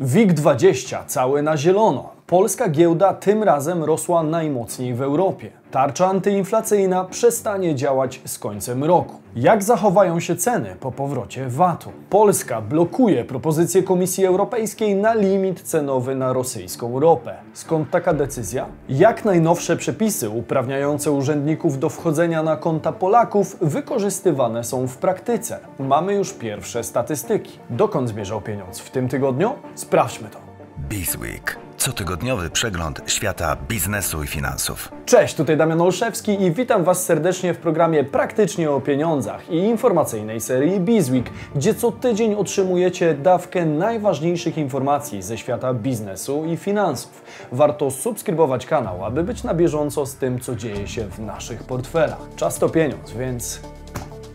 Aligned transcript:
WIG20 0.00 1.06
cały 1.06 1.42
na 1.42 1.56
zielono. 1.56 2.10
Polska 2.34 2.68
giełda 2.68 3.14
tym 3.14 3.42
razem 3.42 3.84
rosła 3.84 4.22
najmocniej 4.22 4.94
w 4.94 5.02
Europie. 5.02 5.50
Tarcza 5.70 6.06
antyinflacyjna 6.06 7.04
przestanie 7.04 7.74
działać 7.74 8.20
z 8.24 8.38
końcem 8.38 8.84
roku. 8.84 9.14
Jak 9.36 9.62
zachowają 9.62 10.20
się 10.20 10.36
ceny 10.36 10.76
po 10.80 10.92
powrocie 10.92 11.48
VAT-u? 11.48 11.90
Polska 12.10 12.60
blokuje 12.60 13.24
propozycję 13.24 13.82
Komisji 13.82 14.26
Europejskiej 14.26 14.96
na 14.96 15.14
limit 15.14 15.62
cenowy 15.62 16.14
na 16.14 16.32
rosyjską 16.32 17.00
ropę. 17.00 17.36
Skąd 17.52 17.90
taka 17.90 18.14
decyzja? 18.14 18.66
Jak 18.88 19.24
najnowsze 19.24 19.76
przepisy 19.76 20.30
uprawniające 20.30 21.12
urzędników 21.12 21.78
do 21.78 21.88
wchodzenia 21.88 22.42
na 22.42 22.56
konta 22.56 22.92
Polaków 22.92 23.56
wykorzystywane 23.60 24.64
są 24.64 24.86
w 24.86 24.96
praktyce? 24.96 25.58
Mamy 25.78 26.14
już 26.14 26.32
pierwsze 26.32 26.84
statystyki. 26.84 27.58
Dokąd 27.70 28.08
zmierzał 28.08 28.40
pieniądz 28.40 28.78
w 28.78 28.90
tym 28.90 29.08
tygodniu? 29.08 29.52
Sprawdźmy 29.74 30.28
to. 30.28 30.38
Bizweek. 30.88 31.63
Cotygodniowy 31.84 32.50
przegląd 32.50 33.00
świata 33.06 33.56
biznesu 33.68 34.22
i 34.22 34.26
finansów. 34.26 34.92
Cześć, 35.06 35.34
tutaj 35.34 35.56
Damian 35.56 35.80
Olszewski 35.80 36.42
i 36.42 36.52
witam 36.52 36.84
Was 36.84 37.04
serdecznie 37.04 37.54
w 37.54 37.58
programie 37.58 38.04
Praktycznie 38.04 38.70
o 38.70 38.80
pieniądzach 38.80 39.50
i 39.50 39.56
informacyjnej 39.56 40.40
serii 40.40 40.80
Bizweek, 40.80 41.30
gdzie 41.54 41.74
co 41.74 41.92
tydzień 41.92 42.34
otrzymujecie 42.34 43.14
dawkę 43.14 43.66
najważniejszych 43.66 44.58
informacji 44.58 45.22
ze 45.22 45.38
świata 45.38 45.74
biznesu 45.74 46.44
i 46.44 46.56
finansów. 46.56 47.22
Warto 47.52 47.90
subskrybować 47.90 48.66
kanał, 48.66 49.04
aby 49.04 49.24
być 49.24 49.42
na 49.42 49.54
bieżąco 49.54 50.06
z 50.06 50.16
tym, 50.16 50.40
co 50.40 50.56
dzieje 50.56 50.88
się 50.88 51.04
w 51.04 51.18
naszych 51.18 51.62
portfelach. 51.62 52.20
Czas 52.36 52.58
to 52.58 52.68
pieniądz, 52.68 53.12
więc 53.12 53.60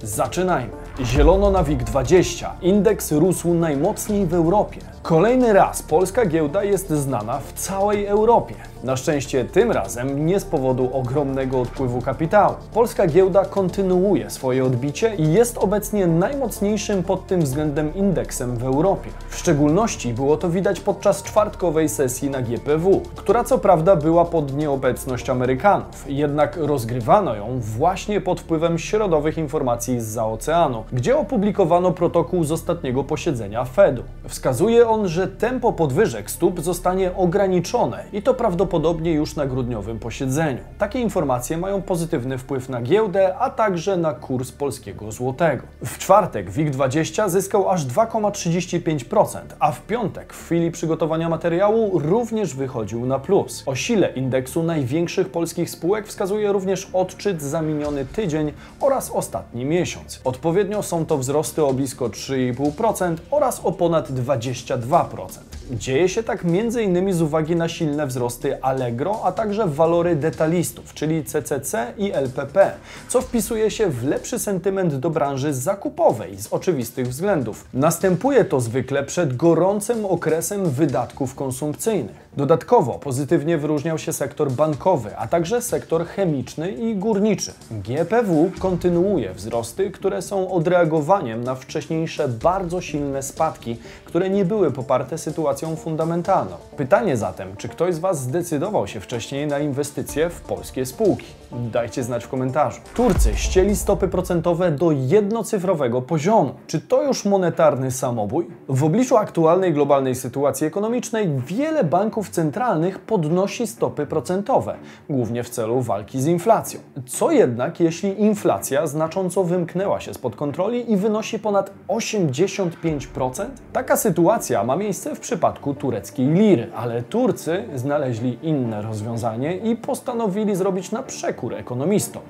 zaczynajmy. 0.03 0.88
Zielono 1.03 1.51
na 1.51 1.63
WIG20. 1.63 2.45
Indeks 2.61 3.11
rósł 3.11 3.53
najmocniej 3.53 4.25
w 4.25 4.33
Europie. 4.33 4.79
Kolejny 5.01 5.53
raz 5.53 5.81
polska 5.81 6.25
giełda 6.25 6.63
jest 6.63 6.89
znana 6.89 7.39
w 7.39 7.53
całej 7.53 8.05
Europie. 8.05 8.55
Na 8.83 8.97
szczęście 8.97 9.45
tym 9.45 9.71
razem 9.71 10.25
nie 10.25 10.39
z 10.39 10.45
powodu 10.45 10.89
ogromnego 10.93 11.61
odpływu 11.61 12.01
kapitału. 12.01 12.55
Polska 12.73 13.07
giełda 13.07 13.45
kontynuuje 13.45 14.29
swoje 14.29 14.65
odbicie 14.65 15.15
i 15.15 15.33
jest 15.33 15.57
obecnie 15.57 16.07
najmocniejszym 16.07 17.03
pod 17.03 17.27
tym 17.27 17.41
względem 17.41 17.95
indeksem 17.95 18.57
w 18.57 18.63
Europie. 18.63 19.09
W 19.29 19.35
szczególności 19.35 20.13
było 20.13 20.37
to 20.37 20.49
widać 20.49 20.79
podczas 20.79 21.23
czwartkowej 21.23 21.89
sesji 21.89 22.29
na 22.29 22.41
GPW, 22.41 23.01
która 23.15 23.43
co 23.43 23.57
prawda 23.57 23.95
była 23.95 24.25
pod 24.25 24.57
nieobecność 24.57 25.29
Amerykanów, 25.29 26.05
jednak 26.07 26.57
rozgrywano 26.57 27.35
ją 27.35 27.59
właśnie 27.59 28.21
pod 28.21 28.39
wpływem 28.39 28.77
środowych 28.77 29.37
informacji 29.37 30.01
z 30.01 30.17
oceanu, 30.17 30.83
gdzie 30.93 31.17
opublikowano 31.17 31.91
protokół 31.91 32.43
z 32.43 32.51
ostatniego 32.51 33.03
posiedzenia 33.03 33.65
Fedu. 33.65 34.03
Wskazuje 34.27 34.87
on, 34.87 35.07
że 35.07 35.27
tempo 35.27 35.73
podwyżek 35.73 36.31
stóp 36.31 36.61
zostanie 36.61 37.15
ograniczone 37.15 38.03
i 38.13 38.21
to 38.21 38.33
prawdopodobnie 38.33 39.13
już 39.13 39.35
na 39.35 39.45
grudniowym 39.45 39.99
posiedzeniu. 39.99 40.59
Takie 40.77 40.99
informacje 40.99 41.57
mają 41.57 41.81
pozytywny 41.81 42.37
wpływ 42.37 42.69
na 42.69 42.81
giełdę, 42.81 43.37
a 43.37 43.49
także 43.49 43.97
na 43.97 44.13
kurs 44.13 44.51
polskiego 44.51 45.11
złotego. 45.11 45.63
W 45.85 45.97
czwartek 45.97 46.51
WIG20 46.51 47.29
zyskał 47.29 47.69
aż 47.69 47.85
2,35%, 47.85 49.39
a 49.59 49.71
w 49.71 49.81
piątek 49.81 50.33
w 50.33 50.45
chwili 50.45 50.71
przygotowania 50.71 51.29
materiału 51.29 51.99
również 51.99 52.55
wychodził 52.55 53.05
na 53.05 53.19
plus. 53.19 53.63
O 53.65 53.75
sile 53.75 54.09
indeksu 54.09 54.63
największych 54.63 55.29
polskich 55.29 55.69
spółek 55.69 56.07
wskazuje 56.07 56.51
również 56.51 56.89
odczyt 56.93 57.41
za 57.41 57.61
miniony 57.61 58.05
tydzień 58.05 58.51
oraz 58.81 59.11
ostatni 59.11 59.65
miesiąc. 59.65 60.21
Odpowiednio 60.23 60.68
są 60.81 61.05
to 61.05 61.17
wzrosty 61.17 61.63
o 61.63 61.73
blisko 61.73 62.09
3,5% 62.09 63.15
oraz 63.31 63.61
o 63.63 63.71
ponad 63.71 64.11
22%. 64.11 65.27
Dzieje 65.71 66.09
się 66.09 66.23
tak 66.23 66.45
m.in. 66.45 67.13
z 67.13 67.21
uwagi 67.21 67.55
na 67.55 67.69
silne 67.69 68.07
wzrosty 68.07 68.63
Allegro, 68.63 69.19
a 69.23 69.31
także 69.31 69.67
walory 69.67 70.15
detalistów, 70.15 70.93
czyli 70.93 71.25
CCC 71.25 71.93
i 71.97 72.13
LPP, 72.13 72.71
co 73.07 73.21
wpisuje 73.21 73.71
się 73.71 73.89
w 73.89 74.03
lepszy 74.03 74.39
sentyment 74.39 74.95
do 74.95 75.09
branży 75.09 75.53
zakupowej 75.53 76.37
z 76.37 76.53
oczywistych 76.53 77.07
względów. 77.07 77.65
Następuje 77.73 78.45
to 78.45 78.61
zwykle 78.61 79.03
przed 79.03 79.37
gorącym 79.37 80.05
okresem 80.05 80.69
wydatków 80.69 81.35
konsumpcyjnych. 81.35 82.28
Dodatkowo 82.39 82.93
pozytywnie 82.93 83.57
wyróżniał 83.57 83.97
się 83.97 84.13
sektor 84.13 84.51
bankowy, 84.51 85.17
a 85.17 85.27
także 85.27 85.61
sektor 85.61 86.05
chemiczny 86.05 86.71
i 86.71 86.95
górniczy. 86.95 87.53
GPW 87.71 88.51
kontynuuje 88.59 89.33
wzrosty, 89.33 89.91
które 89.91 90.21
są 90.21 90.51
odreagowaniem 90.51 91.43
na 91.43 91.55
wcześniejsze 91.55 92.27
bardzo 92.27 92.81
silne 92.81 93.23
spadki, 93.23 93.77
które 94.05 94.29
nie 94.29 94.45
były 94.45 94.71
poparte 94.71 95.17
sytuacją 95.17 95.75
fundamentalną. 95.75 96.55
Pytanie 96.77 97.17
zatem, 97.17 97.55
czy 97.57 97.69
ktoś 97.69 97.95
z 97.95 97.99
Was 97.99 98.21
zdecydował 98.21 98.87
się 98.87 98.99
wcześniej 98.99 99.47
na 99.47 99.59
inwestycje 99.59 100.29
w 100.29 100.41
polskie 100.41 100.85
spółki? 100.85 101.25
Dajcie 101.51 102.03
znać 102.03 102.25
w 102.25 102.29
komentarzu. 102.29 102.81
Turcy 102.93 103.35
ścieli 103.35 103.75
stopy 103.75 104.07
procentowe 104.07 104.71
do 104.71 104.91
jednocyfrowego 104.91 106.01
poziomu. 106.01 106.53
Czy 106.67 106.81
to 106.81 107.03
już 107.03 107.25
monetarny 107.25 107.91
samobój? 107.91 108.47
W 108.69 108.83
obliczu 108.83 109.17
aktualnej 109.17 109.73
globalnej 109.73 110.15
sytuacji 110.15 110.67
ekonomicznej 110.67 111.29
wiele 111.47 111.83
banków 111.83 112.28
centralnych 112.29 112.99
podnosi 112.99 113.67
stopy 113.67 114.05
procentowe, 114.05 114.75
głównie 115.09 115.43
w 115.43 115.49
celu 115.49 115.81
walki 115.81 116.21
z 116.21 116.25
inflacją. 116.27 116.79
Co 117.05 117.31
jednak, 117.31 117.79
jeśli 117.79 118.21
inflacja 118.21 118.87
znacząco 118.87 119.43
wymknęła 119.43 119.99
się 119.99 120.13
spod 120.13 120.35
kontroli 120.35 120.91
i 120.91 120.97
wynosi 120.97 121.39
ponad 121.39 121.71
85%? 121.87 123.45
Taka 123.73 123.97
sytuacja 123.97 124.63
ma 124.63 124.75
miejsce 124.75 125.15
w 125.15 125.19
przypadku 125.19 125.73
tureckiej 125.73 126.27
liry, 126.27 126.71
ale 126.75 127.03
Turcy 127.03 127.63
znaleźli 127.75 128.37
inne 128.41 128.81
rozwiązanie 128.81 129.57
i 129.57 129.75
postanowili 129.75 130.55
zrobić 130.55 130.91
na 130.91 131.03
przekór 131.03 131.53
ekonomistom, 131.53 132.21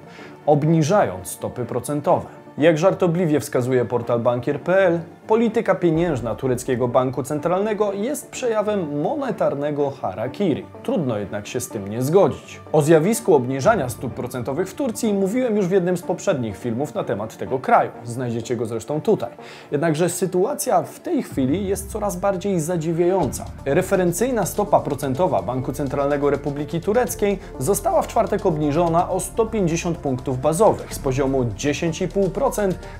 obniżając 0.46 1.28
stopy 1.28 1.66
procentowe. 1.66 2.39
Jak 2.60 2.78
żartobliwie 2.78 3.40
wskazuje 3.40 3.86
portal 3.86 4.20
bankier.pl, 4.20 5.00
polityka 5.28 5.76
pieniężna 5.76 6.36
tureckiego 6.36 6.88
banku 6.88 7.24
centralnego 7.24 7.94
jest 7.94 8.30
przejawem 8.32 9.02
monetarnego 9.02 9.90
harakiri. 9.90 10.66
Trudno 10.84 11.18
jednak 11.18 11.48
się 11.48 11.60
z 11.60 11.70
tym 11.70 11.88
nie 11.88 12.02
zgodzić. 12.02 12.62
O 12.72 12.82
zjawisku 12.82 13.36
obniżania 13.36 13.90
stóp 13.90 14.14
procentowych 14.14 14.70
w 14.70 14.74
Turcji 14.74 15.14
mówiłem 15.14 15.58
już 15.58 15.68
w 15.68 15.72
jednym 15.72 15.98
z 15.98 16.02
poprzednich 16.02 16.58
filmów 16.58 16.96
na 16.96 17.04
temat 17.04 17.38
tego 17.38 17.60
kraju. 17.60 17.92
Znajdziecie 18.04 18.56
go 18.56 18.66
zresztą 18.66 19.02
tutaj. 19.02 19.30
Jednakże 19.72 20.10
sytuacja 20.10 20.84
w 20.84 21.00
tej 21.00 21.24
chwili 21.24 21.68
jest 21.68 21.92
coraz 21.92 22.16
bardziej 22.16 22.60
zadziwiająca. 22.60 23.46
Referencyjna 23.66 24.46
stopa 24.46 24.80
procentowa 24.80 25.42
Banku 25.42 25.74
Centralnego 25.74 26.30
Republiki 26.30 26.82
Tureckiej 26.82 27.40
została 27.60 28.02
w 28.02 28.08
czwartek 28.08 28.46
obniżona 28.46 29.10
o 29.10 29.20
150 29.20 29.98
punktów 29.98 30.42
bazowych 30.42 30.94
z 30.94 31.00
poziomu 31.00 31.44
10,5% 31.44 32.49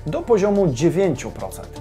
do 0.06 0.22
poziomu 0.22 0.66
9%. 0.66 1.26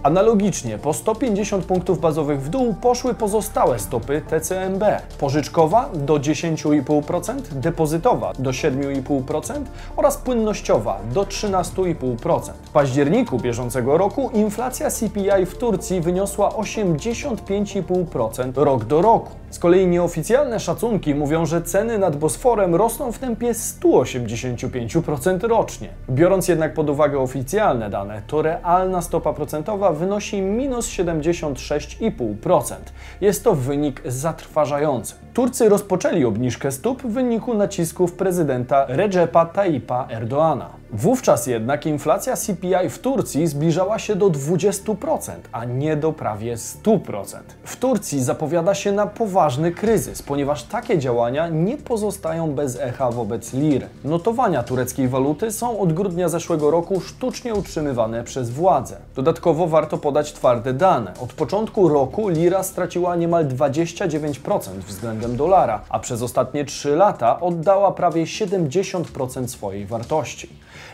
Analogicznie 0.03 0.29
Analogicznie 0.29 0.77
po 0.77 0.93
150 0.93 1.65
punktów 1.65 1.99
bazowych 1.99 2.41
w 2.41 2.49
dół 2.49 2.75
poszły 2.81 3.13
pozostałe 3.13 3.79
stopy 3.79 4.21
TCMB. 4.29 4.83
Pożyczkowa 5.19 5.89
do 5.93 6.13
10,5%, 6.13 7.41
depozytowa 7.53 8.33
do 8.39 8.49
7,5% 8.49 9.63
oraz 9.95 10.17
płynnościowa 10.17 10.99
do 11.13 11.23
13,5%. 11.23 12.51
W 12.63 12.69
październiku 12.69 13.37
bieżącego 13.37 13.97
roku 13.97 14.29
inflacja 14.33 14.91
CPI 14.91 15.45
w 15.45 15.57
Turcji 15.57 16.01
wyniosła 16.01 16.49
85,5% 16.49 18.51
rok 18.55 18.85
do 18.85 19.01
roku. 19.01 19.29
Z 19.49 19.59
kolei 19.59 19.87
nieoficjalne 19.87 20.59
szacunki 20.59 21.15
mówią, 21.15 21.45
że 21.45 21.61
ceny 21.61 21.97
nad 21.97 22.15
Bosforem 22.15 22.75
rosną 22.75 23.11
w 23.11 23.19
tempie 23.19 23.51
185% 23.51 25.47
rocznie. 25.47 25.89
Biorąc 26.09 26.47
jednak 26.47 26.73
pod 26.73 26.89
uwagę 26.89 27.19
oficjalne 27.19 27.58
dane, 27.89 28.21
to 28.27 28.41
realna 28.41 29.01
stopa 29.01 29.33
procentowa 29.33 29.91
wynosi 29.91 30.41
minus 30.41 30.89
76,5%. 30.89 32.75
Jest 33.21 33.43
to 33.43 33.55
wynik 33.55 34.01
zatrważający. 34.05 35.15
Turcy 35.33 35.69
rozpoczęli 35.69 36.25
obniżkę 36.25 36.71
stóp 36.71 37.01
w 37.01 37.13
wyniku 37.13 37.53
nacisków 37.53 38.13
prezydenta 38.13 38.85
Recepa 38.87 39.45
Tayyipa 39.45 40.07
Erdoana. 40.09 40.69
Wówczas 40.93 41.47
jednak 41.47 41.85
inflacja 41.85 42.35
CPI 42.35 42.89
w 42.89 42.99
Turcji 42.99 43.47
zbliżała 43.47 43.99
się 43.99 44.15
do 44.15 44.29
20%, 44.29 45.31
a 45.51 45.65
nie 45.65 45.95
do 45.95 46.13
prawie 46.13 46.55
100%. 46.55 47.37
W 47.63 47.75
Turcji 47.75 48.23
zapowiada 48.23 48.73
się 48.73 48.91
na 48.91 49.07
poważny 49.07 49.71
kryzys, 49.71 50.21
ponieważ 50.21 50.63
takie 50.63 50.97
działania 50.97 51.47
nie 51.47 51.77
pozostają 51.77 52.51
bez 52.51 52.79
echa 52.79 53.11
wobec 53.11 53.53
liry. 53.53 53.87
Notowania 54.03 54.63
tureckiej 54.63 55.07
waluty 55.07 55.51
są 55.51 55.79
od 55.79 55.93
grudnia 55.93 56.29
zeszłego 56.29 56.71
roku 56.71 57.01
sztucznie 57.01 57.53
utrzymywane 57.53 58.23
przez 58.23 58.49
władze. 58.49 58.97
Dodatkowo 59.15 59.67
warto 59.67 59.97
podać 59.97 60.33
twarde 60.33 60.73
dane. 60.73 61.13
Od 61.21 61.33
początku 61.33 61.89
roku 61.89 62.29
lira 62.29 62.63
straciła 62.63 63.15
niemal 63.15 63.47
29% 63.47 64.59
względem 64.87 65.37
dolara, 65.37 65.81
a 65.89 65.99
przez 65.99 66.21
ostatnie 66.21 66.65
3 66.65 66.95
lata 66.95 67.39
oddała 67.39 67.91
prawie 67.91 68.23
70% 68.23 69.47
swojej 69.47 69.85
wartości. 69.85 70.49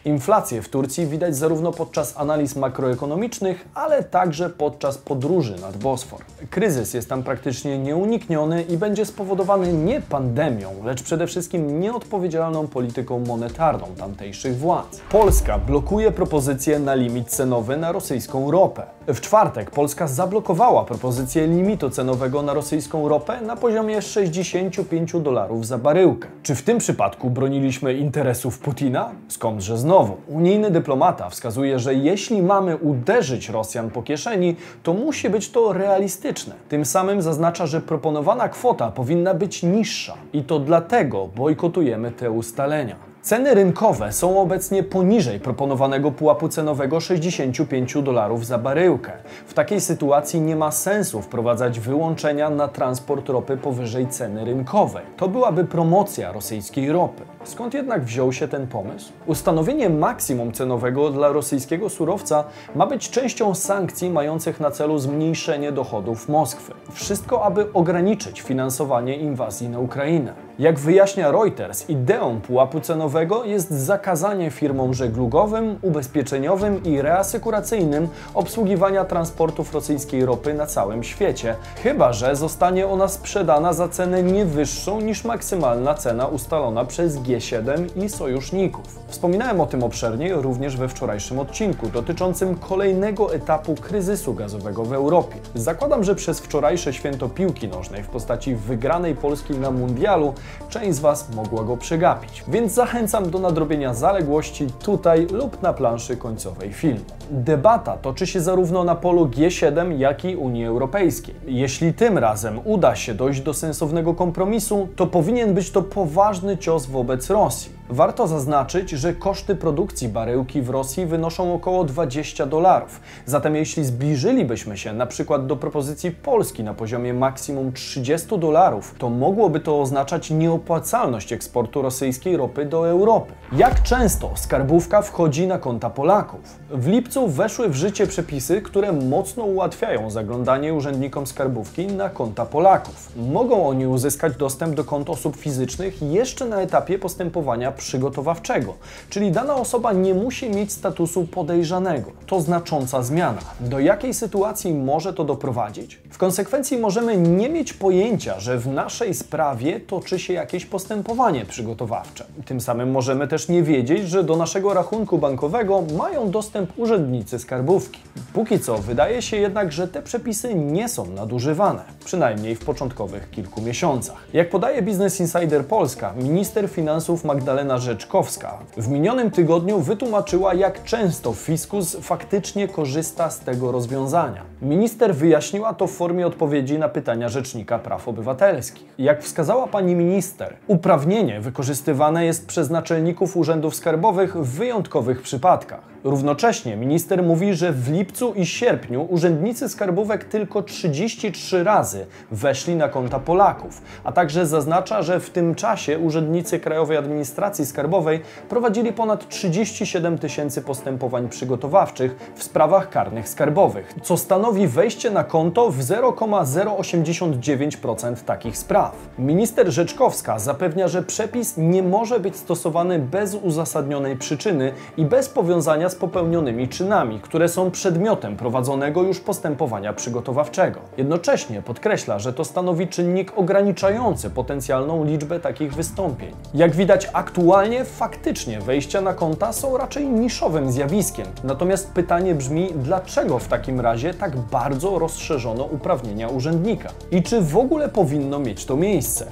Inflację 0.06 0.62
w 0.62 0.70
Turcji 0.70 1.08
widać 1.08 1.36
zarówno 1.36 1.72
podczas 1.72 2.18
analiz 2.18 2.56
makroekonomicznych, 2.56 3.66
ale 3.74 4.04
także 4.04 4.50
podczas 4.50 4.98
podróży 4.98 5.56
nad 5.62 5.78
Bosfor. 5.78 6.20
Kryzys 6.50 6.94
jest 6.94 7.10
tam 7.10 7.24
praktycznie 7.24 7.80
nieunikniony 7.80 8.64
i 8.64 8.78
będzie 8.78 9.06
spowodowany 9.06 9.74
nie 9.74 10.02
pandemią, 10.02 10.70
lecz 10.84 11.04
przede 11.04 11.28
wszystkim 11.28 11.80
nieodpowiedzialną 11.80 12.68
polityką 12.68 13.20
monetarną 13.20 13.88
tamtejszych 13.98 14.58
władz. 14.58 15.02
Polska 15.10 15.60
blokuje 15.60 16.12
propozycję 16.12 16.80
na 16.80 16.96
limit 16.96 17.30
cenowy 17.30 17.78
na 17.78 17.92
rosyjską 17.92 18.52
ropę. 18.52 18.95
W 19.08 19.22
czwartek 19.22 19.72
Polska 19.72 20.08
zablokowała 20.08 20.84
propozycję 20.84 21.48
limitu 21.48 21.90
cenowego 21.90 22.42
na 22.42 22.54
rosyjską 22.54 23.08
ropę 23.08 23.42
na 23.42 23.56
poziomie 23.56 24.02
65 24.02 25.14
dolarów 25.22 25.68
za 25.68 25.78
baryłkę. 25.78 26.28
Czy 26.44 26.56
w 26.56 26.64
tym 26.64 26.78
przypadku 26.78 27.30
broniliśmy 27.30 27.94
interesów 27.94 28.60
Putina? 28.60 29.12
Skądże 29.28 29.78
znowu? 29.78 30.18
Unijny 30.28 30.72
dyplomata 30.72 31.30
wskazuje, 31.30 31.80
że 31.80 31.96
jeśli 31.96 32.42
mamy 32.42 32.78
uderzyć 32.78 33.50
Rosjan 33.50 33.90
po 33.90 34.04
kieszeni, 34.04 34.56
to 34.84 34.94
musi 34.94 35.30
być 35.30 35.52
to 35.52 35.74
realistyczne. 35.74 36.56
Tym 36.70 36.86
samym 36.86 37.22
zaznacza, 37.22 37.68
że 37.68 37.82
proponowana 37.82 38.50
kwota 38.50 38.92
powinna 38.92 39.34
być 39.34 39.64
niższa 39.64 40.14
i 40.34 40.44
to 40.44 40.60
dlatego 40.60 41.28
bojkotujemy 41.36 42.12
te 42.12 42.32
ustalenia. 42.32 43.15
Ceny 43.26 43.54
rynkowe 43.54 44.14
są 44.14 44.42
obecnie 44.42 44.84
poniżej 44.84 45.40
proponowanego 45.40 46.12
pułapu 46.12 46.50
cenowego 46.50 47.00
65 47.00 47.94
dolarów 48.04 48.46
za 48.46 48.58
baryłkę. 48.58 49.12
W 49.48 49.54
takiej 49.54 49.82
sytuacji 49.82 50.42
nie 50.42 50.56
ma 50.56 50.72
sensu 50.72 51.22
wprowadzać 51.22 51.80
wyłączenia 51.80 52.50
na 52.50 52.68
transport 52.68 53.30
ropy 53.30 53.58
powyżej 53.58 54.08
ceny 54.08 54.46
rynkowej. 54.46 55.06
To 55.18 55.28
byłaby 55.28 55.64
promocja 55.64 56.32
rosyjskiej 56.32 56.92
ropy. 56.92 57.24
Skąd 57.44 57.74
jednak 57.74 58.04
wziął 58.04 58.34
się 58.34 58.48
ten 58.48 58.68
pomysł? 58.68 59.12
Ustanowienie 59.26 59.90
maksimum 59.90 60.52
cenowego 60.52 61.10
dla 61.10 61.32
rosyjskiego 61.32 61.90
surowca 61.90 62.44
ma 62.76 62.88
być 62.88 63.10
częścią 63.10 63.56
sankcji 63.56 64.10
mających 64.10 64.60
na 64.60 64.72
celu 64.72 64.98
zmniejszenie 64.98 65.72
dochodów 65.72 66.30
Moskwy. 66.30 66.74
Wszystko, 66.92 67.44
aby 67.44 67.74
ograniczyć 67.74 68.42
finansowanie 68.42 69.18
inwazji 69.18 69.70
na 69.70 69.80
Ukrainę. 69.80 70.45
Jak 70.60 70.80
wyjaśnia 70.80 71.32
Reuters, 71.32 71.90
ideą 71.90 72.42
pułapu 72.42 72.80
cenowego 72.80 73.46
jest 73.46 73.72
zakazanie 73.72 74.52
firmom 74.52 74.94
żeglugowym, 74.94 75.80
ubezpieczeniowym 75.82 76.84
i 76.84 77.02
reasykuracyjnym 77.02 78.08
obsługiwania 78.34 79.06
transportów 79.06 79.74
rosyjskiej 79.74 80.26
ropy 80.26 80.54
na 80.54 80.66
całym 80.66 81.04
świecie, 81.04 81.56
chyba 81.84 82.14
że 82.14 82.36
zostanie 82.36 82.88
ona 82.88 83.08
sprzedana 83.08 83.74
za 83.74 83.90
cenę 83.90 84.24
nie 84.24 84.46
wyższą 84.46 85.02
niż 85.02 85.24
maksymalna 85.24 85.94
cena 85.94 86.28
ustalona 86.28 86.86
przez 86.86 87.18
G7 87.18 88.04
i 88.04 88.10
sojuszników. 88.10 89.00
Wspominałem 89.08 89.62
o 89.62 89.66
tym 89.66 89.84
obszernie 89.84 90.34
również 90.34 90.78
we 90.78 90.88
wczorajszym 90.88 91.40
odcinku 91.40 91.88
dotyczącym 91.88 92.56
kolejnego 92.56 93.34
etapu 93.34 93.76
kryzysu 93.76 94.34
gazowego 94.34 94.84
w 94.84 94.94
Europie. 94.94 95.36
Zakładam, 95.56 96.04
że 96.04 96.16
przez 96.16 96.40
wczorajsze 96.40 96.94
święto 96.94 97.30
piłki 97.30 97.68
nożnej 97.68 98.04
w 98.04 98.08
postaci 98.08 98.56
wygranej 98.56 99.16
Polski 99.16 99.54
na 99.54 99.72
Mundialu 99.72 100.34
część 100.70 100.94
z 100.94 101.00
Was 101.00 101.36
mogła 101.36 101.64
go 101.64 101.78
przegapić. 101.78 102.44
Więc 102.48 102.74
zachęcam 102.74 103.30
do 103.30 103.40
nadrobienia 103.40 103.94
zaległości 103.94 104.68
tutaj 104.84 105.28
lub 105.32 105.62
na 105.62 105.74
planszy 105.74 106.18
końcowej 106.18 106.74
filmu. 106.74 107.06
Debata 107.32 107.98
toczy 107.98 108.28
się 108.28 108.42
zarówno 108.42 108.84
na 108.84 108.96
polu 108.96 109.26
G7, 109.26 109.98
jak 109.98 110.26
i 110.26 110.36
Unii 110.36 110.66
Europejskiej. 110.66 111.36
Jeśli 111.46 111.94
tym 111.94 112.18
razem 112.18 112.60
uda 112.64 112.96
się 112.96 113.14
dojść 113.14 113.42
do 113.42 113.54
sensownego 113.54 114.14
kompromisu, 114.14 114.88
to 114.96 115.08
powinien 115.08 115.54
być 115.54 115.72
to 115.72 115.82
poważny 115.82 116.58
cios 116.58 116.86
wobec 116.86 117.30
Rosji. 117.30 117.75
Warto 117.90 118.28
zaznaczyć, 118.28 118.90
że 118.90 119.14
koszty 119.14 119.56
produkcji 119.56 120.10
baryłki 120.10 120.62
w 120.62 120.70
Rosji 120.70 121.06
wynoszą 121.06 121.54
około 121.54 121.84
20 121.84 122.46
dolarów. 122.46 123.00
Zatem 123.26 123.56
jeśli 123.56 123.86
zbliżylibyśmy 123.86 124.78
się 124.78 124.94
na 124.94 125.06
przykład 125.06 125.48
do 125.48 125.56
propozycji 125.56 126.12
Polski 126.12 126.64
na 126.64 126.74
poziomie 126.74 127.14
maksimum 127.14 127.74
30 127.74 128.40
dolarów, 128.40 128.96
to 128.98 129.10
mogłoby 129.10 129.60
to 129.60 129.82
oznaczać 129.82 130.30
nieopłacalność 130.30 131.34
eksportu 131.34 131.82
rosyjskiej 131.82 132.38
ropy 132.38 132.66
do 132.66 132.90
Europy. 132.90 133.34
Jak 133.52 133.84
często 133.84 134.32
skarbówka 134.36 135.02
wchodzi 135.02 135.48
na 135.48 135.58
konta 135.58 135.90
Polaków? 135.90 136.60
W 136.70 136.88
lipcu 136.88 137.28
weszły 137.28 137.70
w 137.70 137.76
życie 137.76 138.08
przepisy, 138.08 138.62
które 138.62 138.92
mocno 138.92 139.44
ułatwiają 139.44 140.10
zaglądanie 140.10 140.74
urzędnikom 140.74 141.28
skarbówki 141.28 141.88
na 141.88 142.10
konta 142.10 142.46
Polaków. 142.46 143.12
Mogą 143.16 143.68
oni 143.68 143.88
uzyskać 143.88 144.36
dostęp 144.36 144.76
do 144.76 144.84
kont 144.84 145.10
osób 145.10 145.36
fizycznych 145.36 146.02
jeszcze 146.02 146.46
na 146.46 146.62
etapie 146.62 147.00
postępowania 147.00 147.75
przygotowawczego, 147.76 148.74
czyli 149.10 149.32
dana 149.32 149.56
osoba 149.56 149.94
nie 149.94 150.14
musi 150.14 150.50
mieć 150.50 150.72
statusu 150.72 151.28
podejrzanego. 151.28 152.12
To 152.26 152.42
znacząca 152.42 153.04
zmiana. 153.04 153.42
Do 153.60 153.80
jakiej 153.80 154.14
sytuacji 154.14 154.74
może 154.74 155.14
to 155.14 155.24
doprowadzić? 155.24 156.00
W 156.10 156.18
konsekwencji 156.18 156.78
możemy 156.78 157.18
nie 157.18 157.50
mieć 157.50 157.74
pojęcia, 157.74 158.40
że 158.40 158.58
w 158.58 158.68
naszej 158.68 159.14
sprawie 159.14 159.80
toczy 159.80 160.20
się 160.20 160.34
jakieś 160.34 160.66
postępowanie 160.66 161.46
przygotowawcze. 161.46 162.26
Tym 162.46 162.62
samym 162.62 162.92
możemy 162.92 163.28
też 163.28 163.50
nie 163.50 163.64
wiedzieć, 163.64 164.10
że 164.10 164.24
do 164.24 164.36
naszego 164.36 164.74
rachunku 164.74 165.18
bankowego 165.18 165.84
mają 165.98 166.32
dostęp 166.32 166.80
urzędnicy 166.80 167.40
skarbówki. 167.40 168.00
Póki 168.34 168.60
co 168.60 168.78
wydaje 168.78 169.22
się 169.22 169.38
jednak, 169.38 169.72
że 169.72 169.88
te 169.88 170.02
przepisy 170.02 170.56
nie 170.56 170.90
są 170.90 171.06
nadużywane, 171.06 171.84
przynajmniej 172.06 172.56
w 172.56 172.66
początkowych 172.66 173.30
kilku 173.30 173.62
miesiącach. 173.62 174.18
Jak 174.34 174.50
podaje 174.50 174.82
Business 174.82 175.20
Insider 175.20 175.66
Polska, 175.66 176.14
minister 176.14 176.70
finansów 176.70 177.24
Magdalena 177.26 177.65
Rzeczkowska 177.78 178.58
w 178.78 178.88
minionym 178.88 179.32
tygodniu 179.32 179.80
wytłumaczyła, 179.80 180.54
jak 180.54 180.84
często 180.84 181.34
fiskus 181.34 181.98
faktycznie 182.02 182.68
korzysta 182.68 183.30
z 183.30 183.40
tego 183.40 183.72
rozwiązania. 183.72 184.42
Minister 184.62 185.16
wyjaśniła 185.16 185.74
to 185.74 185.88
w 185.88 185.92
formie 185.92 186.28
odpowiedzi 186.28 186.80
na 186.80 186.90
pytania 186.90 187.30
Rzecznika 187.30 187.80
Praw 187.80 188.08
Obywatelskich. 188.08 188.86
Jak 188.98 189.24
wskazała 189.24 189.68
pani 189.68 189.96
minister, 189.96 190.56
uprawnienie 190.68 191.42
wykorzystywane 191.42 192.26
jest 192.26 192.48
przez 192.48 192.70
naczelników 192.70 193.38
urzędów 193.38 193.76
skarbowych 193.76 194.38
w 194.38 194.58
wyjątkowych 194.58 195.22
przypadkach. 195.22 195.95
Równocześnie 196.06 196.76
minister 196.76 197.24
mówi, 197.24 197.54
że 197.54 197.72
w 197.72 197.92
lipcu 197.92 198.34
i 198.34 198.46
sierpniu 198.46 199.08
urzędnicy 199.10 199.70
skarbówek 199.70 200.24
tylko 200.24 200.64
33 200.64 201.64
razy 201.64 202.06
weszli 202.32 202.76
na 202.76 202.90
konta 202.90 203.20
Polaków, 203.20 203.82
a 204.04 204.12
także 204.12 204.46
zaznacza, 204.46 205.02
że 205.02 205.20
w 205.20 205.30
tym 205.30 205.56
czasie 205.56 206.00
urzędnicy 206.00 206.60
Krajowej 206.60 206.98
Administracji 206.98 207.66
Skarbowej 207.66 208.22
prowadzili 208.50 208.94
ponad 208.94 209.30
37 209.30 210.18
tysięcy 210.18 210.62
postępowań 210.62 211.30
przygotowawczych 211.30 212.32
w 212.36 212.44
sprawach 212.44 212.90
karnych 212.90 213.30
skarbowych, 213.30 213.94
co 214.04 214.18
stanowi 214.18 214.68
wejście 214.68 215.12
na 215.12 215.24
konto 215.24 215.72
w 215.72 215.80
0,089% 215.80 218.16
takich 218.16 218.58
spraw. 218.58 218.96
Minister 219.20 219.72
Rzeczkowska 219.72 220.40
zapewnia, 220.40 220.88
że 220.88 221.04
przepis 221.04 221.58
nie 221.58 221.84
może 221.84 222.20
być 222.20 222.36
stosowany 222.36 223.00
bez 223.00 223.36
uzasadnionej 223.36 224.18
przyczyny 224.18 224.72
i 224.98 225.06
bez 225.06 225.30
powiązania 225.30 225.90
z 225.90 225.95
popełnionymi 225.96 226.68
czynami, 226.68 227.20
które 227.20 227.50
są 227.50 227.72
przedmiotem 227.72 228.38
prowadzonego 228.38 229.04
już 229.04 229.20
postępowania 229.20 229.94
przygotowawczego. 229.94 230.80
Jednocześnie 230.98 231.62
podkreśla, 231.62 232.20
że 232.20 232.34
to 232.34 232.46
stanowi 232.46 232.88
czynnik 232.88 233.34
ograniczający 233.38 234.30
potencjalną 234.30 235.06
liczbę 235.06 235.40
takich 235.40 235.74
wystąpień. 235.74 236.32
Jak 236.54 236.76
widać 236.76 237.10
aktualnie, 237.14 237.86
faktycznie 237.86 238.62
wejścia 238.62 239.02
na 239.02 239.14
konta 239.14 239.54
są 239.54 239.78
raczej 239.78 240.08
niszowym 240.08 240.72
zjawiskiem. 240.72 241.28
Natomiast 241.44 241.92
pytanie 241.92 242.36
brzmi, 242.36 242.70
dlaczego 242.76 243.40
w 243.40 243.48
takim 243.48 243.80
razie 243.82 244.14
tak 244.14 244.38
bardzo 244.38 245.00
rozszerzono 245.00 245.64
uprawnienia 245.64 246.28
urzędnika? 246.28 246.90
I 247.12 247.24
czy 247.24 247.42
w 247.42 247.58
ogóle 247.58 247.90
powinno 247.90 248.40
mieć 248.40 248.66
to 248.66 248.76
miejsce? 248.76 249.26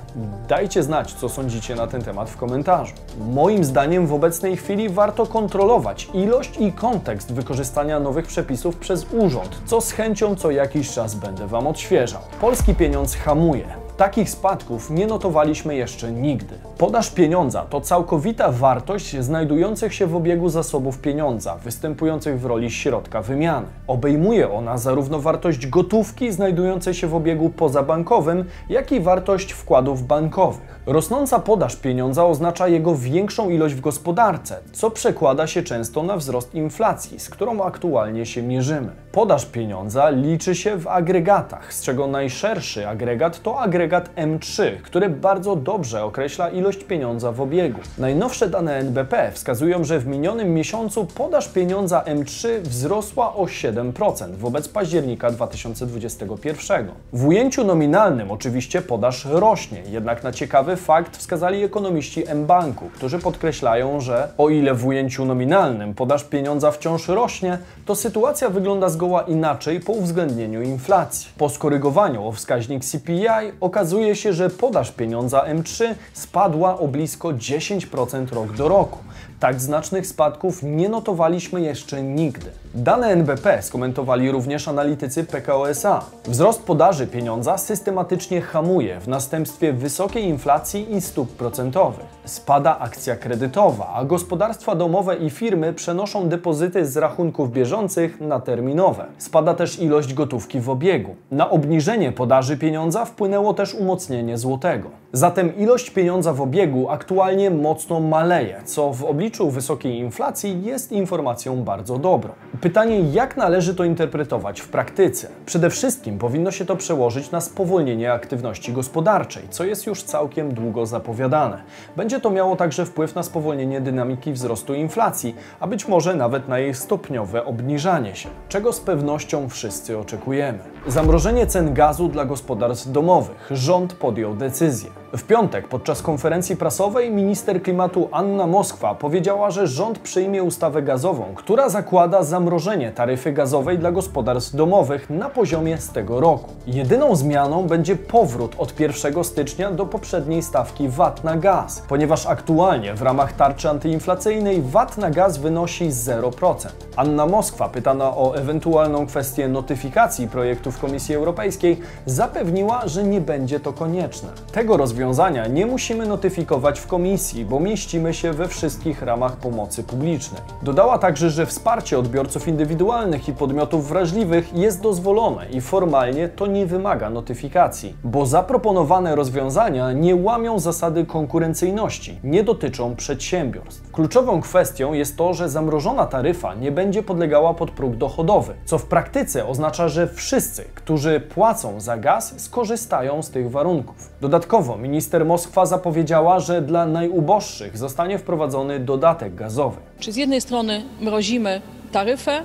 Dajcie 0.48 0.84
znać, 0.84 1.14
co 1.14 1.30
sądzicie 1.30 1.76
na 1.76 1.88
ten 1.88 2.02
temat 2.02 2.30
w 2.30 2.38
komentarzu. 2.38 2.94
Moim 3.32 3.64
zdaniem 3.64 4.08
w 4.08 4.14
obecnej 4.14 4.58
chwili 4.58 4.90
warto 4.90 5.26
kontrolować 5.26 6.10
ilość 6.14 6.53
i 6.58 6.72
kontekst 6.72 7.34
wykorzystania 7.34 8.00
nowych 8.00 8.28
przepisów 8.28 8.76
przez 8.76 9.06
urząd, 9.14 9.62
co 9.66 9.82
z 9.82 9.92
chęcią 9.92 10.36
co 10.36 10.52
jakiś 10.52 10.92
czas 10.92 11.16
będę 11.16 11.48
Wam 11.48 11.68
odświeżał. 11.68 12.22
Polski 12.42 12.76
pieniądz 12.76 13.16
hamuje. 13.16 13.83
Takich 13.98 14.30
spadków 14.30 14.90
nie 14.90 15.08
notowaliśmy 15.08 15.76
jeszcze 15.76 16.12
nigdy. 16.12 16.56
Podaż 16.78 17.12
pieniądza 17.12 17.62
to 17.62 17.82
całkowita 17.82 18.52
wartość 18.52 19.18
znajdujących 19.20 19.94
się 19.94 20.08
w 20.08 20.16
obiegu 20.16 20.50
zasobów 20.50 21.00
pieniądza, 21.00 21.56
występujących 21.56 22.40
w 22.40 22.46
roli 22.46 22.72
środka 22.72 23.22
wymiany. 23.22 23.68
Obejmuje 23.88 24.52
ona 24.52 24.78
zarówno 24.78 25.20
wartość 25.20 25.68
gotówki 25.68 26.32
znajdującej 26.32 26.94
się 26.94 27.08
w 27.08 27.16
obiegu 27.16 27.50
pozabankowym, 27.50 28.46
jak 28.70 28.92
i 28.92 29.00
wartość 29.00 29.52
wkładów 29.52 30.08
bankowych. 30.08 30.82
Rosnąca 30.86 31.40
podaż 31.40 31.76
pieniądza 31.76 32.26
oznacza 32.26 32.68
jego 32.68 32.96
większą 32.96 33.50
ilość 33.50 33.76
w 33.76 33.82
gospodarce, 33.82 34.60
co 34.72 34.92
przekłada 34.92 35.48
się 35.48 35.64
często 35.64 36.04
na 36.04 36.18
wzrost 36.18 36.56
inflacji, 36.56 37.20
z 37.20 37.30
którą 37.30 37.62
aktualnie 37.62 38.26
się 38.26 38.42
mierzymy. 38.42 38.90
Podaż 39.12 39.46
pieniądza 39.46 40.10
liczy 40.10 40.56
się 40.56 40.78
w 40.78 40.88
agregatach, 40.88 41.74
z 41.74 41.82
czego 41.82 42.08
najszerszy 42.08 42.88
agregat 42.88 43.44
to 43.44 43.60
agregat 43.60 43.83
agregat 43.84 44.16
M3, 44.16 44.64
który 44.84 45.10
bardzo 45.10 45.56
dobrze 45.56 46.04
określa 46.04 46.50
ilość 46.50 46.84
pieniądza 46.84 47.32
w 47.32 47.42
obiegu. 47.42 47.80
Najnowsze 47.98 48.50
dane 48.50 48.78
NBP 48.78 49.32
wskazują, 49.32 49.84
że 49.84 50.00
w 50.00 50.08
minionym 50.08 50.54
miesiącu 50.54 51.08
podaż 51.16 51.48
pieniądza 51.48 52.04
M3 52.08 52.60
wzrosła 52.60 53.36
o 53.36 53.46
7% 53.46 54.36
wobec 54.36 54.68
października 54.68 55.32
2021. 55.32 56.92
W 57.14 57.26
ujęciu 57.26 57.64
nominalnym 57.64 58.32
oczywiście 58.32 58.82
podaż 58.82 59.26
rośnie, 59.26 59.84
jednak 59.92 60.24
na 60.24 60.32
ciekawy 60.32 60.76
fakt 60.76 61.18
wskazali 61.18 61.64
ekonomiści 61.64 62.28
M-Banku, 62.28 62.90
którzy 62.96 63.20
podkreślają, 63.20 64.00
że 64.00 64.30
o 64.38 64.50
ile 64.50 64.74
w 64.74 64.86
ujęciu 64.88 65.26
nominalnym 65.26 65.94
podaż 65.94 66.24
pieniądza 66.24 66.72
wciąż 66.72 67.08
rośnie, 67.08 67.58
to 67.86 67.96
sytuacja 67.96 68.50
wygląda 68.50 68.90
zgoła 68.90 69.22
inaczej 69.22 69.80
po 69.80 69.94
uwzględnieniu 69.94 70.62
inflacji. 70.62 71.30
Po 71.38 71.50
skorygowaniu 71.50 72.28
o 72.28 72.32
wskaźnik 72.32 72.86
CPI 72.86 73.52
okazuje 73.74 74.16
się, 74.16 74.34
że 74.34 74.50
podaż 74.50 74.92
pieniądza 74.92 75.46
M3 75.46 75.96
spadła 76.14 76.80
o 76.80 76.88
blisko 76.88 77.30
10% 77.30 78.34
rok 78.34 78.54
do 78.54 78.68
roku. 78.68 79.00
Tak 79.44 79.62
znacznych 79.62 80.08
spadków 80.08 80.64
nie 80.64 80.90
notowaliśmy 80.90 81.62
jeszcze 81.62 82.04
nigdy. 82.04 82.52
Dane 82.76 83.08
NBP 83.08 83.62
skomentowali 83.62 84.32
również 84.32 84.68
analitycy 84.68 85.24
PKO 85.24 85.70
SA. 85.70 86.06
Wzrost 86.26 86.64
podaży 86.64 87.08
pieniądza 87.08 87.58
systematycznie 87.58 88.42
hamuje 88.42 89.00
w 89.00 89.08
następstwie 89.08 89.74
wysokiej 89.74 90.24
inflacji 90.24 90.96
i 90.96 91.02
stóp 91.02 91.30
procentowych. 91.30 92.06
Spada 92.26 92.80
akcja 92.80 93.16
kredytowa, 93.16 93.94
a 93.96 94.06
gospodarstwa 94.06 94.76
domowe 94.76 95.16
i 95.16 95.30
firmy 95.30 95.74
przenoszą 95.74 96.30
depozyty 96.30 96.86
z 96.86 96.98
rachunków 96.98 97.52
bieżących 97.52 98.22
na 98.22 98.40
terminowe. 98.40 99.06
Spada 99.18 99.54
też 99.54 99.80
ilość 99.80 100.14
gotówki 100.14 100.60
w 100.60 100.70
obiegu. 100.70 101.16
Na 101.32 101.50
obniżenie 101.50 102.12
podaży 102.12 102.58
pieniądza 102.58 103.06
wpłynęło 103.06 103.54
też 103.54 103.74
umocnienie 103.74 104.38
złotego. 104.38 104.90
Zatem 105.14 105.58
ilość 105.58 105.90
pieniądza 105.90 106.34
w 106.34 106.42
obiegu 106.42 106.90
aktualnie 106.90 107.50
mocno 107.52 108.00
maleje, 108.00 108.62
co 108.66 108.94
w 108.94 109.04
obliczu 109.04 109.33
wysokiej 109.42 109.98
inflacji 109.98 110.64
jest 110.64 110.92
informacją 110.92 111.64
bardzo 111.64 111.98
dobrą. 111.98 112.34
Pytanie, 112.62 113.00
jak 113.00 113.38
należy 113.38 113.76
to 113.76 113.84
interpretować 113.84 114.62
w 114.62 114.68
praktyce? 114.68 115.28
Przede 115.46 115.70
wszystkim 115.70 116.18
powinno 116.18 116.52
się 116.52 116.66
to 116.66 116.76
przełożyć 116.76 117.32
na 117.32 117.42
spowolnienie 117.42 118.14
aktywności 118.14 118.74
gospodarczej, 118.74 119.44
co 119.50 119.64
jest 119.64 119.86
już 119.86 120.04
całkiem 120.04 120.54
długo 120.54 120.86
zapowiadane. 120.86 121.64
Będzie 121.96 122.20
to 122.20 122.30
miało 122.30 122.56
także 122.56 122.86
wpływ 122.86 123.16
na 123.16 123.24
spowolnienie 123.24 123.82
dynamiki 123.82 124.34
wzrostu 124.34 124.74
inflacji, 124.74 125.36
a 125.60 125.68
być 125.68 125.88
może 125.88 126.16
nawet 126.16 126.48
na 126.48 126.60
jej 126.60 126.74
stopniowe 126.74 127.46
obniżanie 127.46 128.16
się, 128.16 128.30
czego 128.50 128.74
z 128.74 128.80
pewnością 128.80 129.50
wszyscy 129.50 129.98
oczekujemy. 129.98 130.60
Zamrożenie 130.88 131.48
cen 131.48 131.74
gazu 131.74 132.08
dla 132.08 132.26
gospodarstw 132.26 132.92
domowych. 132.92 133.50
Rząd 133.52 133.94
podjął 133.94 134.36
decyzję. 134.36 135.03
W 135.18 135.24
piątek 135.24 135.68
podczas 135.68 136.02
konferencji 136.02 136.56
prasowej 136.56 137.12
minister 137.12 137.62
klimatu 137.62 138.10
Anna 138.12 138.48
Moskwa 138.48 138.96
powiedziała, 138.96 139.52
że 139.52 139.68
rząd 139.68 140.00
przyjmie 140.00 140.44
ustawę 140.44 140.82
gazową, 140.82 141.26
która 141.36 141.70
zakłada 141.70 142.24
zamrożenie 142.24 142.92
taryfy 142.92 143.32
gazowej 143.32 143.80
dla 143.80 143.92
gospodarstw 143.92 144.56
domowych 144.56 145.10
na 145.10 145.30
poziomie 145.30 145.78
z 145.78 145.90
tego 145.90 146.20
roku. 146.20 146.50
Jedyną 146.68 147.16
zmianą 147.16 147.68
będzie 147.68 147.96
powrót 147.96 148.56
od 148.58 148.80
1 148.80 149.24
stycznia 149.24 149.72
do 149.72 149.86
poprzedniej 149.86 150.44
stawki 150.44 150.90
VAT 150.90 151.24
na 151.24 151.36
gaz, 151.36 151.84
ponieważ 151.90 152.26
aktualnie 152.26 152.94
w 152.94 153.02
ramach 153.02 153.34
tarczy 153.34 153.70
antyinflacyjnej 153.70 154.62
VAT 154.62 154.98
na 154.98 155.10
gaz 155.10 155.38
wynosi 155.38 155.90
0%. 155.90 156.68
Anna 156.96 157.26
Moskwa, 157.26 157.70
pytana 157.70 158.18
o 158.18 158.36
ewentualną 158.36 159.08
kwestię 159.08 159.48
notyfikacji 159.48 160.28
projektów 160.28 160.80
Komisji 160.80 161.16
Europejskiej, 161.16 161.80
zapewniła, 162.06 162.88
że 162.88 163.04
nie 163.04 163.22
będzie 163.22 163.60
to 163.60 163.74
konieczne. 163.74 164.30
Tego 164.52 164.78
rozwiązania 164.78 165.03
nie 165.50 165.66
musimy 165.66 166.06
notyfikować 166.06 166.80
w 166.80 166.88
komisji, 166.88 167.46
bo 167.46 167.60
mieścimy 167.60 168.14
się 168.14 168.34
we 168.34 168.48
wszystkich 168.48 169.02
ramach 169.02 169.38
pomocy 169.38 169.84
publicznej. 169.84 170.42
Dodała 170.62 170.98
także, 170.98 171.30
że 171.30 171.46
wsparcie 171.46 172.00
odbiorców 172.00 172.48
indywidualnych 172.48 173.28
i 173.28 173.34
podmiotów 173.34 173.90
wrażliwych 173.90 174.54
jest 174.54 174.82
dozwolone 174.82 175.50
i 175.50 175.62
formalnie 175.62 176.30
to 176.30 176.48
nie 176.48 176.66
wymaga 176.66 177.10
notyfikacji, 177.10 177.98
bo 178.04 178.26
zaproponowane 178.26 179.16
rozwiązania 179.16 179.92
nie 179.92 180.16
łamią 180.16 180.60
zasady 180.60 181.06
konkurencyjności, 181.06 182.20
nie 182.24 182.44
dotyczą 182.44 182.96
przedsiębiorstw. 182.96 183.92
Kluczową 183.92 184.42
kwestią 184.42 184.94
jest 184.94 185.18
to, 185.18 185.34
że 185.34 185.50
zamrożona 185.50 186.06
taryfa 186.06 186.56
nie 186.56 186.72
będzie 186.72 187.04
podlegała 187.04 187.54
pod 187.54 187.72
próg 187.72 187.96
dochodowy, 187.96 188.54
co 188.66 188.78
w 188.78 188.86
praktyce 188.86 189.48
oznacza, 189.48 189.88
że 189.88 190.08
wszyscy, 190.08 190.64
którzy 190.76 191.20
płacą 191.20 191.80
za 191.80 191.98
gaz, 191.98 192.34
skorzystają 192.42 193.22
z 193.22 193.30
tych 193.30 193.52
warunków. 193.52 194.10
Dodatkowo 194.22 194.78
minister 194.94 195.26
Moskwa 195.26 195.66
zapowiedziała, 195.66 196.40
że 196.40 196.62
dla 196.62 196.86
najuboższych 196.86 197.78
zostanie 197.78 198.18
wprowadzony 198.18 198.80
dodatek 198.80 199.36
gazowy. 199.36 199.78
Czy 200.00 200.12
z 200.12 200.16
jednej 200.16 200.42
strony 200.42 200.84
mrozimy 201.02 201.62
taryfę, 201.92 202.44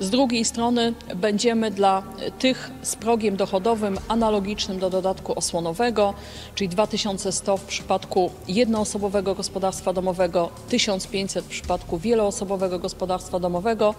z 0.00 0.10
drugiej 0.10 0.44
strony 0.44 0.94
będziemy 1.16 1.70
dla 1.70 2.02
tych 2.38 2.70
z 2.82 2.96
progiem 2.96 3.36
dochodowym 3.36 3.98
analogicznym 4.08 4.78
do 4.78 4.90
dodatku 4.90 5.38
osłonowego, 5.38 6.14
czyli 6.54 6.68
2100 6.68 7.56
w 7.56 7.64
przypadku 7.64 8.30
jednoosobowego 8.48 9.34
gospodarstwa 9.34 9.92
domowego, 9.92 10.48
1500 10.68 11.44
w 11.44 11.48
przypadku 11.48 11.98
wieloosobowego 11.98 12.78
gospodarstwa 12.78 13.38
domowego, 13.38 13.94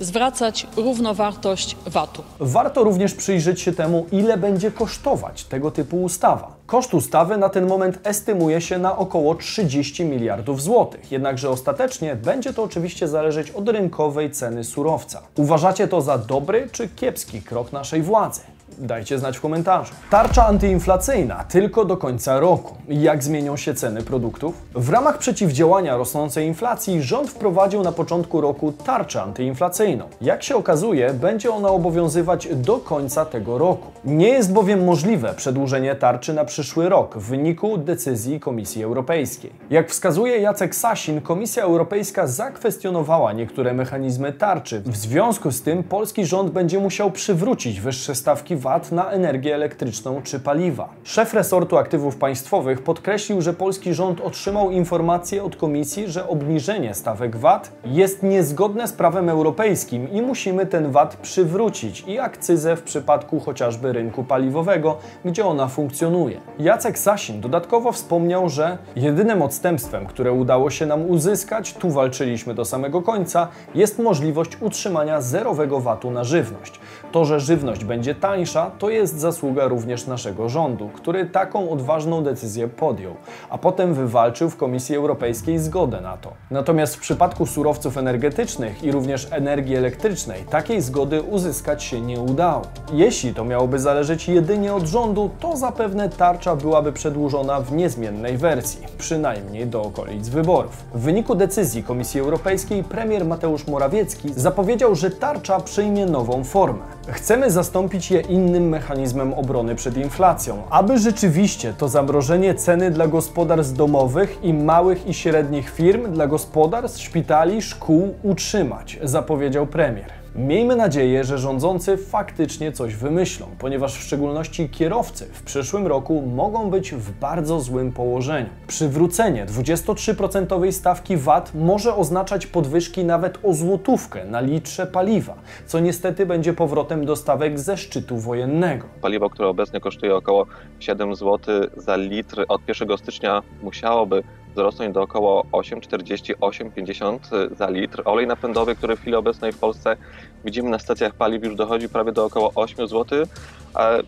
zwracać 0.00 0.66
równowartość 0.76 1.76
VAT-u. 1.86 2.22
Warto 2.40 2.84
również 2.84 3.14
przyjrzeć 3.14 3.60
się 3.60 3.72
temu, 3.72 4.06
ile 4.12 4.36
będzie 4.36 4.70
kosztować 4.70 5.44
tego 5.44 5.70
typu 5.70 6.02
ustawa. 6.02 6.59
Koszt 6.70 6.94
ustawy 6.94 7.36
na 7.36 7.48
ten 7.48 7.66
moment 7.66 7.98
estymuje 8.04 8.60
się 8.60 8.78
na 8.78 8.98
około 8.98 9.34
30 9.34 10.04
miliardów 10.04 10.62
złotych, 10.62 11.12
jednakże 11.12 11.50
ostatecznie 11.50 12.16
będzie 12.16 12.52
to 12.52 12.62
oczywiście 12.62 13.08
zależeć 13.08 13.50
od 13.50 13.68
rynkowej 13.68 14.30
ceny 14.30 14.64
surowca. 14.64 15.22
Uważacie 15.36 15.88
to 15.88 16.00
za 16.00 16.18
dobry 16.18 16.68
czy 16.72 16.88
kiepski 16.88 17.42
krok 17.42 17.72
naszej 17.72 18.02
władzy? 18.02 18.40
Dajcie 18.78 19.18
znać 19.18 19.38
w 19.38 19.40
komentarzu. 19.40 19.94
Tarcza 20.10 20.46
antyinflacyjna 20.46 21.44
tylko 21.44 21.84
do 21.84 21.96
końca 21.96 22.40
roku. 22.40 22.74
Jak 22.88 23.24
zmienią 23.24 23.56
się 23.56 23.74
ceny 23.74 24.02
produktów? 24.02 24.54
W 24.74 24.90
ramach 24.90 25.18
przeciwdziałania 25.18 25.96
rosnącej 25.96 26.46
inflacji 26.46 27.02
rząd 27.02 27.30
wprowadził 27.30 27.82
na 27.82 27.92
początku 27.92 28.40
roku 28.40 28.72
tarczę 28.72 29.22
antyinflacyjną. 29.22 30.04
Jak 30.20 30.42
się 30.42 30.56
okazuje, 30.56 31.14
będzie 31.14 31.50
ona 31.52 31.68
obowiązywać 31.68 32.48
do 32.54 32.78
końca 32.78 33.24
tego 33.24 33.58
roku. 33.58 33.86
Nie 34.04 34.28
jest 34.28 34.52
bowiem 34.52 34.84
możliwe 34.84 35.34
przedłużenie 35.34 35.94
tarczy 35.94 36.34
na 36.34 36.44
przyszły 36.44 36.88
rok 36.88 37.18
w 37.18 37.22
wyniku 37.22 37.78
decyzji 37.78 38.40
Komisji 38.40 38.84
Europejskiej. 38.84 39.52
Jak 39.70 39.90
wskazuje 39.90 40.38
Jacek 40.38 40.74
Sasin, 40.74 41.20
Komisja 41.20 41.62
Europejska 41.62 42.26
zakwestionowała 42.26 43.32
niektóre 43.32 43.74
mechanizmy 43.74 44.32
tarczy. 44.32 44.82
W 44.86 44.96
związku 44.96 45.50
z 45.50 45.62
tym 45.62 45.82
polski 45.82 46.26
rząd 46.26 46.50
będzie 46.50 46.78
musiał 46.78 47.10
przywrócić 47.10 47.80
wyższe 47.80 48.14
stawki 48.14 48.56
VAT 48.60 48.92
na 48.92 49.10
energię 49.10 49.54
elektryczną 49.54 50.22
czy 50.22 50.40
paliwa. 50.40 50.88
Szef 51.04 51.34
resortu 51.34 51.76
aktywów 51.76 52.16
państwowych 52.16 52.82
podkreślił, 52.82 53.42
że 53.42 53.52
polski 53.52 53.94
rząd 53.94 54.20
otrzymał 54.20 54.70
informację 54.70 55.44
od 55.44 55.56
komisji, 55.56 56.08
że 56.08 56.28
obniżenie 56.28 56.94
stawek 56.94 57.36
VAT 57.36 57.72
jest 57.84 58.22
niezgodne 58.22 58.88
z 58.88 58.92
prawem 58.92 59.28
europejskim 59.28 60.12
i 60.12 60.22
musimy 60.22 60.66
ten 60.66 60.90
VAT 60.90 61.16
przywrócić 61.16 62.04
i 62.06 62.18
akcyzę 62.18 62.76
w 62.76 62.82
przypadku 62.82 63.40
chociażby 63.40 63.92
rynku 63.92 64.24
paliwowego, 64.24 64.96
gdzie 65.24 65.46
ona 65.46 65.68
funkcjonuje. 65.68 66.40
Jacek 66.58 66.98
Sasin 66.98 67.40
dodatkowo 67.40 67.92
wspomniał, 67.92 68.48
że 68.48 68.78
jedynym 68.96 69.42
odstępstwem, 69.42 70.06
które 70.06 70.32
udało 70.32 70.70
się 70.70 70.86
nam 70.86 71.10
uzyskać, 71.10 71.74
tu 71.74 71.90
walczyliśmy 71.90 72.54
do 72.54 72.64
samego 72.64 73.02
końca, 73.02 73.48
jest 73.74 73.98
możliwość 73.98 74.50
utrzymania 74.60 75.20
zerowego 75.20 75.80
VAT-u 75.80 76.10
na 76.10 76.24
żywność. 76.24 76.80
To, 77.12 77.24
że 77.24 77.40
żywność 77.40 77.84
będzie 77.84 78.14
tańsza, 78.14 78.49
to 78.78 78.90
jest 78.90 79.18
zasługa 79.18 79.68
również 79.68 80.06
naszego 80.06 80.48
rządu, 80.48 80.88
który 80.94 81.26
taką 81.26 81.70
odważną 81.70 82.22
decyzję 82.22 82.68
podjął, 82.68 83.14
a 83.50 83.58
potem 83.58 83.94
wywalczył 83.94 84.50
w 84.50 84.56
Komisji 84.56 84.96
Europejskiej 84.96 85.58
zgodę 85.58 86.00
na 86.00 86.16
to. 86.16 86.32
Natomiast 86.50 86.96
w 86.96 87.00
przypadku 87.00 87.46
surowców 87.46 87.96
energetycznych 87.96 88.84
i 88.84 88.92
również 88.92 89.28
energii 89.30 89.76
elektrycznej 89.76 90.42
takiej 90.42 90.80
zgody 90.80 91.22
uzyskać 91.22 91.84
się 91.84 92.00
nie 92.00 92.20
udało. 92.20 92.62
Jeśli 92.92 93.34
to 93.34 93.44
miałoby 93.44 93.78
zależeć 93.78 94.28
jedynie 94.28 94.74
od 94.74 94.84
rządu, 94.84 95.30
to 95.40 95.56
zapewne 95.56 96.08
tarcza 96.08 96.56
byłaby 96.56 96.92
przedłużona 96.92 97.60
w 97.60 97.72
niezmiennej 97.72 98.38
wersji, 98.38 98.86
przynajmniej 98.98 99.66
do 99.66 99.82
okolic 99.82 100.28
wyborów. 100.28 100.84
W 100.94 101.00
wyniku 101.00 101.34
decyzji 101.34 101.82
Komisji 101.82 102.20
Europejskiej 102.20 102.84
premier 102.84 103.24
Mateusz 103.24 103.66
Morawiecki 103.66 104.32
zapowiedział, 104.36 104.94
że 104.94 105.10
tarcza 105.10 105.60
przyjmie 105.60 106.06
nową 106.06 106.44
formę. 106.44 106.82
Chcemy 107.12 107.50
zastąpić 107.50 108.10
je 108.10 108.20
innym 108.20 108.68
mechanizmem 108.68 109.34
obrony 109.34 109.74
przed 109.74 109.96
inflacją, 109.96 110.62
aby 110.70 110.98
rzeczywiście 110.98 111.74
to 111.78 111.88
zamrożenie 111.88 112.54
ceny 112.54 112.90
dla 112.90 113.06
gospodarstw 113.06 113.76
domowych 113.76 114.38
i 114.42 114.54
małych 114.54 115.06
i 115.06 115.14
średnich 115.14 115.70
firm, 115.70 116.12
dla 116.12 116.26
gospodarstw, 116.26 117.00
szpitali, 117.00 117.62
szkół 117.62 118.14
utrzymać, 118.22 118.98
zapowiedział 119.02 119.66
premier. 119.66 120.19
Miejmy 120.34 120.76
nadzieję, 120.76 121.24
że 121.24 121.38
rządzący 121.38 121.96
faktycznie 121.96 122.72
coś 122.72 122.94
wymyślą, 122.94 123.46
ponieważ 123.58 123.94
w 123.94 124.02
szczególności 124.02 124.68
kierowcy 124.68 125.26
w 125.32 125.42
przyszłym 125.42 125.86
roku 125.86 126.22
mogą 126.22 126.70
być 126.70 126.92
w 126.92 127.12
bardzo 127.12 127.60
złym 127.60 127.92
położeniu. 127.92 128.48
Przywrócenie 128.66 129.46
23% 129.46 130.72
stawki 130.72 131.16
VAT 131.16 131.52
może 131.54 131.94
oznaczać 131.94 132.46
podwyżki 132.46 133.04
nawet 133.04 133.38
o 133.42 133.54
złotówkę 133.54 134.24
na 134.24 134.40
litrze 134.40 134.86
paliwa, 134.86 135.34
co 135.66 135.80
niestety 135.80 136.26
będzie 136.26 136.52
powrotem 136.52 137.06
do 137.06 137.16
stawek 137.16 137.58
ze 137.58 137.76
szczytu 137.76 138.16
wojennego. 138.16 138.86
Paliwo, 139.02 139.30
które 139.30 139.48
obecnie 139.48 139.80
kosztuje 139.80 140.16
około 140.16 140.46
7 140.80 141.14
zł 141.14 141.38
za 141.76 141.96
litr, 141.96 142.44
od 142.48 142.68
1 142.68 142.98
stycznia 142.98 143.42
musiałoby 143.62 144.22
wzrosnąć 144.50 144.94
do 144.94 145.02
około 145.02 145.44
8,48-50 145.52 147.18
za 147.56 147.70
litr. 147.70 148.02
Olej 148.04 148.26
napędowy, 148.26 148.74
który 148.74 148.96
w 148.96 149.00
chwili 149.00 149.16
obecnej 149.16 149.52
w 149.52 149.58
Polsce 149.58 149.96
widzimy 150.44 150.70
na 150.70 150.78
stacjach 150.78 151.14
paliw 151.14 151.44
już 151.44 151.54
dochodzi 151.54 151.88
prawie 151.88 152.12
do 152.12 152.24
około 152.24 152.52
8 152.54 152.88
zł, 152.88 153.26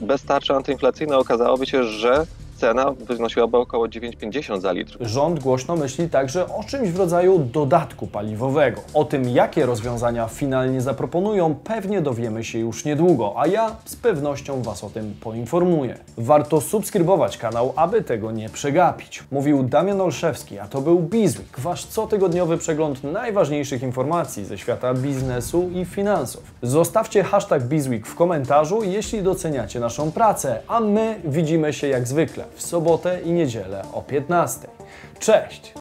bez 0.01 0.25
tarczy 0.25 0.55
antyinflacyjnej 0.55 1.19
okazałoby 1.19 1.67
się, 1.67 1.85
że 1.85 2.27
cena 2.63 2.93
wynosiłaby 2.93 3.57
około 3.57 3.87
9,50 3.87 4.61
za 4.61 4.73
litr. 4.73 4.97
Rząd 5.01 5.41
głośno 5.41 5.77
myśli 5.77 6.09
także 6.09 6.49
o 6.55 6.65
czymś 6.65 6.91
w 6.91 6.99
rodzaju 6.99 7.39
dodatku 7.39 8.07
paliwowego. 8.07 8.81
O 8.95 9.05
tym, 9.05 9.29
jakie 9.29 9.67
rozwiązania 9.67 10.29
finalnie 10.29 10.81
zaproponują, 10.81 11.55
pewnie 11.55 12.01
dowiemy 12.01 12.45
się 12.45 12.59
już 12.59 12.85
niedługo, 12.85 13.35
a 13.37 13.47
ja 13.47 13.77
z 13.85 13.97
pewnością 13.97 14.63
Was 14.63 14.85
o 14.85 14.91
tym 14.91 15.15
poinformuję. 15.21 15.99
Warto 16.19 16.61
subskrybować 16.61 17.39
kanał, 17.39 17.73
aby 17.77 18.03
tego 18.03 18.33
nie 18.33 18.49
przegapić. 18.49 19.25
Mówił 19.33 19.63
Damian 19.63 20.01
Olszewski, 20.01 20.59
a 20.59 20.69
to 20.69 20.81
był 20.81 20.99
Bizweek, 20.99 21.61
Wasz 21.61 21.87
cotygodniowy 21.87 22.59
przegląd 22.59 23.05
najważniejszych 23.05 23.83
informacji 23.83 24.45
ze 24.45 24.59
świata 24.59 24.95
biznesu 24.95 25.71
i 25.75 25.85
finansów. 25.85 26.43
Zostawcie 26.63 27.23
hashtag 27.23 27.63
Bizweek 27.63 28.07
w 28.07 28.15
komentarzu, 28.15 28.83
jeśli 28.83 29.23
doceniacie 29.23 29.81
naszą 29.81 30.13
pracę, 30.13 30.61
a 30.69 30.81
my 30.81 31.21
widzimy 31.25 31.73
się 31.73 31.89
jak 31.89 32.09
zwykle 32.09 32.52
w 32.55 32.63
sobotę 32.63 33.21
i 33.25 33.33
niedzielę 33.33 33.85
o 33.93 34.03
15. 34.03 34.69
Cześć! 35.19 35.71